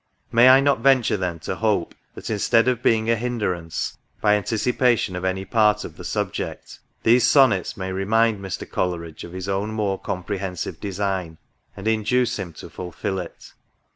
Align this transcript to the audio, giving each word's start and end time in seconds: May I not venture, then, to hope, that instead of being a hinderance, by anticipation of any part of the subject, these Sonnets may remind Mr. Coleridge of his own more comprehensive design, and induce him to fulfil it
May 0.31 0.49
I 0.49 0.61
not 0.61 0.79
venture, 0.79 1.15
then, 1.15 1.37
to 1.41 1.57
hope, 1.57 1.93
that 2.15 2.31
instead 2.31 2.67
of 2.67 2.81
being 2.81 3.07
a 3.07 3.15
hinderance, 3.15 3.99
by 4.19 4.33
anticipation 4.33 5.15
of 5.15 5.23
any 5.23 5.45
part 5.45 5.83
of 5.85 5.95
the 5.95 6.03
subject, 6.03 6.79
these 7.03 7.27
Sonnets 7.27 7.77
may 7.77 7.91
remind 7.91 8.39
Mr. 8.41 8.67
Coleridge 8.67 9.23
of 9.23 9.33
his 9.33 9.47
own 9.47 9.71
more 9.71 9.99
comprehensive 9.99 10.79
design, 10.79 11.37
and 11.77 11.87
induce 11.87 12.39
him 12.39 12.51
to 12.53 12.69
fulfil 12.71 13.19
it 13.19 13.53